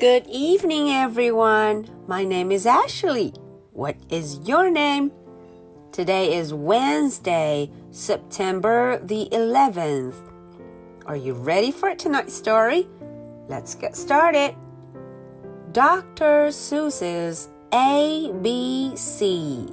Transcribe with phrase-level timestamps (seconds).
[0.00, 1.88] Good evening, everyone.
[2.06, 3.32] My name is Ashley.
[3.72, 5.10] What is your name?
[5.92, 10.14] Today is Wednesday, September the 11th.
[11.06, 12.86] Are you ready for tonight's story?
[13.48, 14.54] Let's get started.
[15.72, 16.50] Dr.
[16.50, 19.66] Seuss's A B C。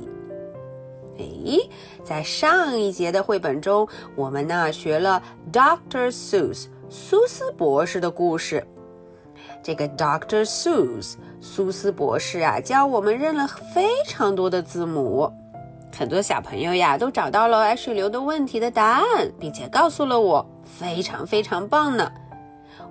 [1.18, 1.70] 诶，
[2.04, 5.22] 在上一节的绘本中，我们呢学了
[5.52, 6.12] Dr.
[6.12, 8.66] Seuss 苏斯博士的故事。
[9.63, 10.45] 这个 Doctor.
[10.45, 15.33] Seuss 苏斯博士啊，教我们认了非常多的字母。
[15.97, 22.11] 很多小朋友呀，都找到了 Ashley 留的问题的答案，并且告诉了我，非常非常棒呢。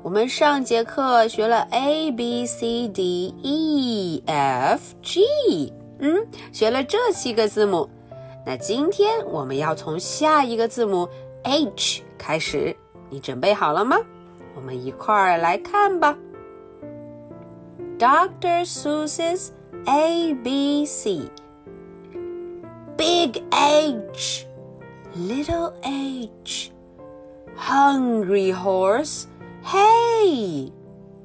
[0.03, 7.89] 我们上节课学了 A B C D E F G，嗯，学了这七个字母。
[8.45, 11.07] 那今天我们要从下一个字母
[11.43, 12.75] H 开始，
[13.09, 13.97] 你准备好了吗？
[14.55, 16.17] 我们一块儿来看吧。
[17.98, 18.64] Dr.
[18.64, 19.52] Seuss's
[19.86, 21.30] A B C.
[22.96, 24.46] Big H,
[25.16, 26.70] little H,
[27.56, 29.24] hungry horse,
[29.64, 30.70] hey.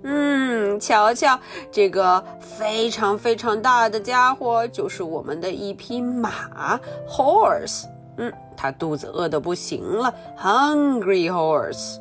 [0.04, 1.40] 嗯，瞧瞧，
[1.72, 7.86] 这个非常非常大的家伙就是我们的一匹马，horse。
[8.18, 11.98] 嗯，它肚子饿得不行了，hungry horse。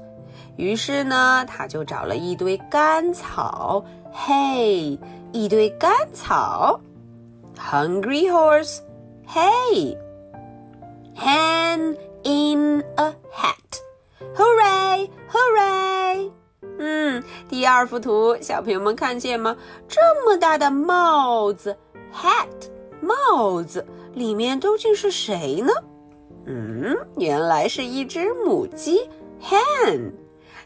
[0.57, 3.85] 于是呢，他就找了一堆干草。
[4.13, 4.99] Hey，
[5.33, 6.81] 一堆干草。
[7.57, 8.81] Hungry horse,
[9.27, 9.97] hey.
[11.15, 13.81] Hen in a hat.
[14.35, 16.31] Hooray, hooray.
[16.79, 19.57] 嗯，第二幅图，小朋友们看见吗？
[19.89, 21.77] 这么大的帽子，
[22.13, 22.69] hat，
[23.01, 25.73] 帽子里面究竟是谁呢？
[26.45, 29.09] 嗯，原来是一只母鸡，
[29.43, 30.13] hen。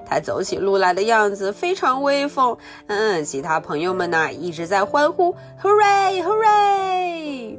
[0.04, 7.58] 他走起路来的样子非常威风，嗯，其他朋友们呢一直在欢呼，Hooray Hooray！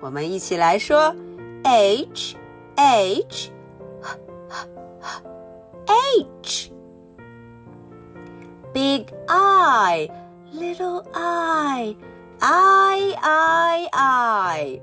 [0.00, 1.14] 我们一起来说，
[1.62, 2.36] H
[2.76, 3.50] H
[5.86, 6.72] H
[8.72, 10.08] Big I
[10.54, 11.96] Little I
[12.40, 14.80] I I I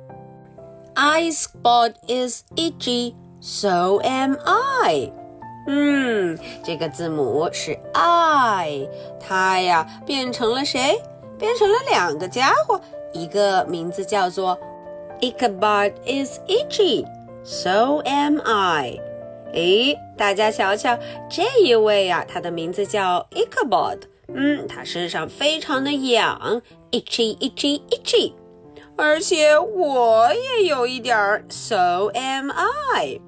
[0.95, 5.11] I spot is itchy, so am I.
[5.66, 8.88] 嗯，这个字母是 I，
[9.20, 11.00] 它呀变成了谁？
[11.38, 12.80] 变成了两个家伙，
[13.12, 14.58] 一个名字叫做
[15.20, 18.98] Ichabod is itchy，so am I。
[19.52, 23.98] 诶，大家瞧瞧，这一位呀，他的名字叫 Ichabod，
[24.28, 28.32] 嗯，他身上非常的痒，itchy itchy itchy，
[28.96, 33.20] 而且我也有一点儿，so am I。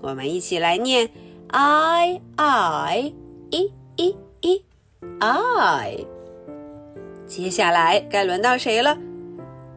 [0.00, 1.10] 我们一起来念。
[1.49, 3.13] I I
[3.51, 4.63] E E E
[5.19, 6.05] I。
[7.25, 8.97] 接下来该轮到谁了？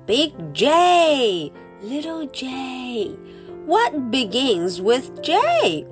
[0.06, 1.52] Big J,
[1.84, 3.10] Little J.
[3.66, 5.86] What begins with J?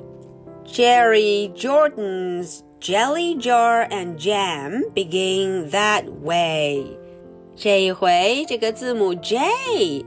[0.65, 6.85] Jerry Jordan's jelly jar and jam begin that way.
[7.57, 9.39] 这一回，这个字母 J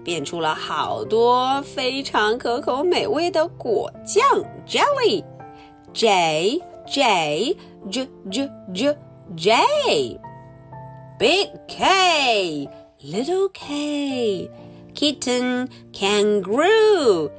[0.04, 4.24] 变出了好多非常可口美味的果酱
[4.66, 5.24] jelly。
[5.98, 7.56] J, J,
[7.90, 8.96] J, J, J,
[9.36, 10.20] J.
[11.20, 12.68] Big K,
[13.04, 14.50] little K.
[14.94, 17.32] Kitten, kangaroo.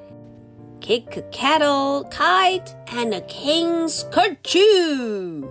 [0.80, 5.44] Kick a kettle, kite, and a king's kerchief.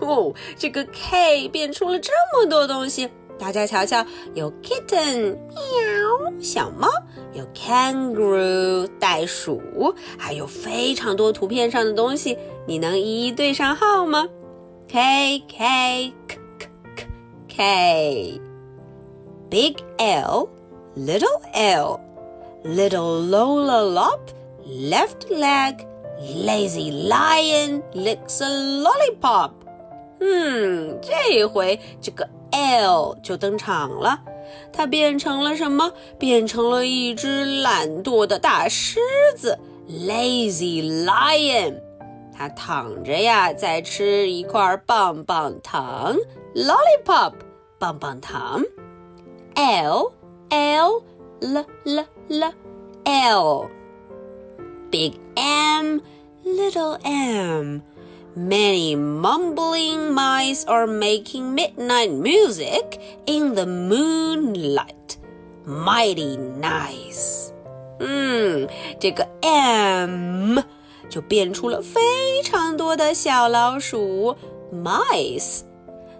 [0.00, 3.08] 哦，这个 K 变出了这么多东西。
[3.38, 4.04] 大家瞧瞧，
[4.34, 6.88] 有 kitten 喵小猫，
[7.32, 9.60] 有 kangaroo 袋鼠，
[10.16, 14.28] 还有非常多图片上的东西，你能一一对上号吗？
[14.88, 16.38] K K K
[16.96, 17.06] K
[17.48, 18.40] K
[19.50, 20.48] Big L
[20.96, 22.00] Little L
[22.64, 24.20] Little Lola Lop
[24.64, 25.86] Left leg
[26.20, 29.50] Lazy lion licks a lollipop。
[30.20, 34.21] 嗯，这一回这个 L 就登场了，
[34.71, 35.91] 它变成了什么？
[36.17, 38.99] 变成了一只懒惰的大狮
[39.35, 39.57] 子
[39.87, 41.81] ，lazy lion。
[42.35, 46.15] 它躺着呀，在吃一块棒棒糖
[46.55, 47.33] ，lollipop，
[47.77, 48.63] 棒棒糖。
[49.55, 50.13] L
[50.49, 51.03] L
[51.41, 52.53] L L L
[53.03, 53.69] L
[54.89, 55.99] Big M
[56.45, 57.81] Little M
[58.36, 65.18] Many mumbling mice are making midnight music in the moonlight.
[65.64, 67.52] Mighty nice.
[68.00, 68.68] 嗯，
[68.98, 70.58] 这个 M
[71.08, 72.00] 就变出了非
[72.42, 74.36] 常多的小老鼠
[74.72, 75.60] mice。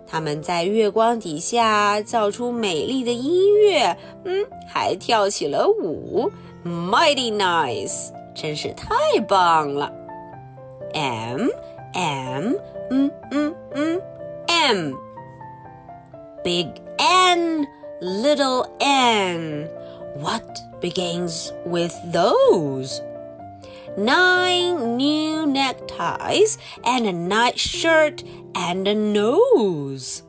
[0.06, 6.30] 他们在月光底下造出美丽的音乐，嗯，还跳起了舞，
[6.64, 8.94] mighty nice，真是太
[9.26, 9.92] 棒了。
[10.92, 11.48] M
[11.94, 12.54] M
[12.90, 14.00] 嗯嗯嗯
[14.46, 14.94] M
[16.42, 16.68] Big
[16.98, 17.66] N
[18.00, 19.68] little N
[20.20, 20.44] What
[20.80, 23.00] begins with those?
[23.96, 28.22] Nine new neckties and a night shirt
[28.54, 30.22] and a nose.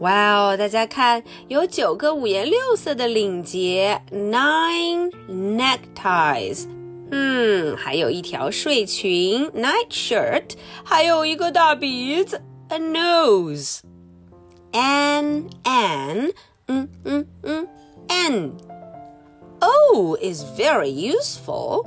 [0.00, 0.56] 哇哦！
[0.56, 6.66] 大家看，有九个五颜六色的领结，nine neckties。
[7.10, 10.52] 嗯，还有一条睡裙，night shirt，
[10.84, 16.32] 还有一个大鼻子，a nose。an an，
[16.68, 17.68] 嗯嗯嗯，
[18.08, 21.84] an。O is very useful.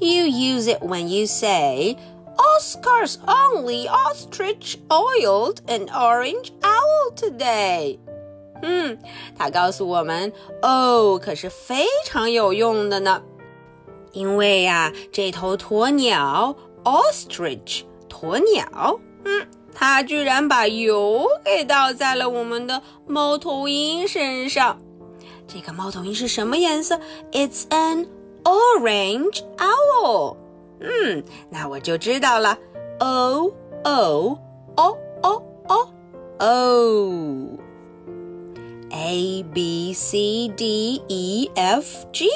[0.00, 1.96] You use it when you say,
[2.36, 7.98] Oscar's only ostrich oiled an orange owl today.
[8.62, 8.98] 嗯，
[9.36, 10.32] 他告诉我们，
[10.62, 13.22] O 可是非常有用的呢。
[14.11, 24.79] 因为呀、这头鸵鸟 ostrich 鸵鸟，嗯，它居然把油给倒在了我们的猫头鹰身上。
[25.47, 26.99] 这个猫头鹰是什么颜色
[27.31, 28.07] ？It's an
[28.43, 30.37] orange owl。
[30.79, 32.57] 嗯，那我就知道了。
[32.99, 33.51] O
[33.83, 34.37] O
[34.75, 35.93] O O O
[36.39, 37.68] O。
[39.01, 42.29] A B C D E F G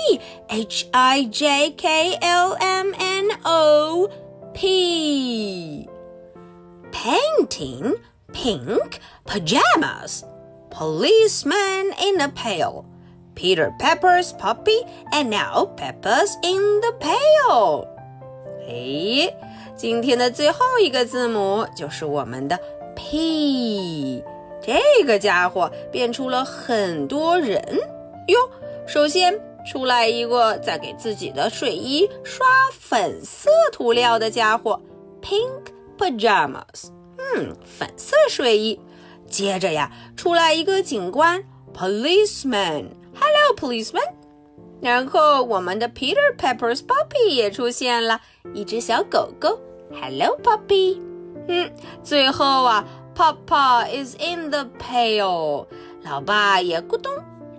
[0.50, 4.10] H I J K L M N O
[4.54, 5.89] P.
[6.92, 7.95] Painting,
[8.31, 10.24] pink, pajamas,
[10.71, 12.86] policeman in a pail,
[13.36, 14.80] Peter Pepper's puppy,
[15.12, 17.88] and now Pepper's in the pail.
[18.65, 19.36] 哎，
[19.75, 22.57] 今天的最后一个字母就是我们的
[22.95, 24.24] P。
[24.65, 27.62] 这个家伙变出了很多人
[28.27, 28.38] 哟。
[28.88, 29.38] 首先
[29.69, 34.81] 出来一个在给自己的睡衣刷粉色涂料的家伙
[35.21, 38.80] ，Pink pajamas，嗯，粉色睡衣。
[39.27, 41.44] 接着呀，出来一个警官
[41.75, 44.13] ，Policeman，Hello policeman。
[44.81, 48.21] 然后我们的 Peter Pepper's puppy 也出现了，
[48.54, 49.60] 一只小狗狗
[49.92, 51.01] ，Hello puppy。
[51.48, 51.71] 嗯，
[52.01, 52.86] 最后啊。
[53.15, 55.68] Papa is in the pail，
[56.04, 57.13] 老爸也咕咚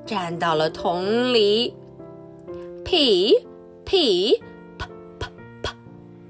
[0.04, 1.74] 站到了桶里。
[2.84, 3.34] P
[3.84, 4.42] P
[4.78, 4.86] P
[5.18, 5.28] P
[5.62, 5.70] P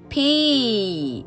[0.09, 1.27] P，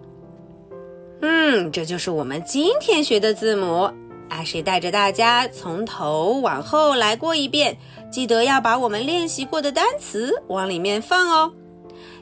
[1.22, 3.92] 嗯，这就是我们今天学的字母。
[4.30, 7.78] 阿谁带着大家从头往后来过一遍，
[8.12, 11.52] 记得要把我们练习过的单词往里面放哦。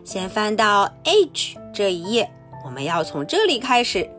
[0.04, 2.31] 先翻到 H 这一页，
[2.63, 4.10] 我们要从这里开始。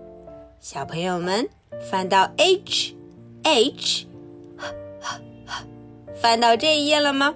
[0.66, 1.50] 小朋友们，
[1.90, 4.06] 翻到 H，H，
[6.16, 7.34] 翻到这一页了吗？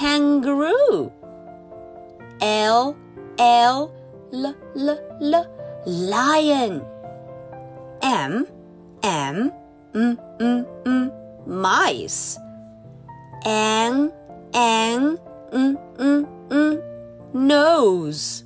[0.00, 1.12] kangaroo.
[2.40, 2.96] L
[3.38, 3.92] L
[4.32, 4.90] L L
[5.20, 5.46] L
[5.84, 6.82] lion.
[8.02, 8.46] M
[9.02, 9.52] M
[9.94, 11.12] M M M
[11.46, 12.38] mice.
[13.44, 14.10] N
[17.34, 18.44] nose.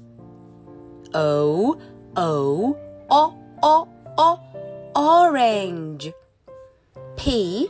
[1.14, 1.78] O
[2.16, 2.76] O
[3.11, 3.23] O
[3.62, 4.28] O O
[4.96, 6.12] orange.
[7.16, 7.68] P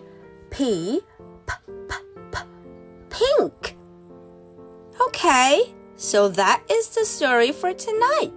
[0.50, 1.02] P
[3.14, 3.63] pink.
[5.13, 8.31] Okay, so that is the story for tonight.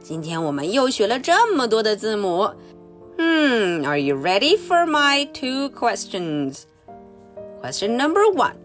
[0.00, 2.50] 今天我们又学了这么多的字母。
[3.18, 6.62] Hmm, are you ready for my two questions?
[7.60, 8.56] Question number one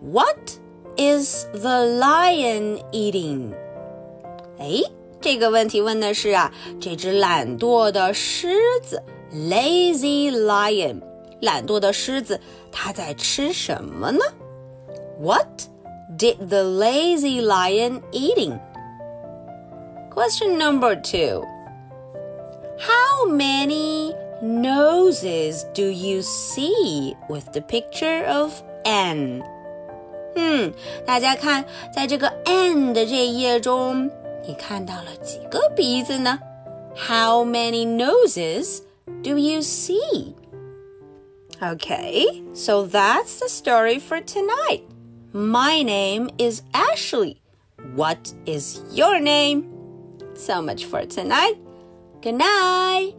[0.00, 0.58] What
[0.96, 3.52] is the lion eating?
[4.58, 4.82] 哎，
[5.20, 11.02] 这个问题问的是啊，这只懒惰的狮子，lazy lion，
[11.40, 14.20] 懒惰的狮子，它在吃什么呢？
[15.20, 15.68] what
[16.18, 18.58] did the lazy lion eating?
[20.10, 21.44] Question number two.
[22.78, 28.52] How many noses do you see with the picture of
[28.84, 29.42] N?
[30.36, 30.72] 嗯，
[31.06, 34.10] 大家看，在这个 N 的这一页中，
[34.46, 36.38] 你看到了几个鼻子呢？
[36.96, 38.82] How many noses
[39.22, 40.34] do you see?
[41.60, 44.82] Okay, so that's the story for tonight.
[45.31, 47.39] My name is Ashley.
[47.93, 49.71] What is your name?
[50.33, 51.53] So much for tonight.
[52.21, 53.13] Good night.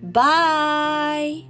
[0.00, 1.47] Bye.